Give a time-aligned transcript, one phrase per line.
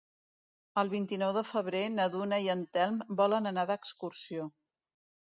[0.81, 4.49] El vint-i-nou de febrer na Duna i en Telm volen anar d'excursió.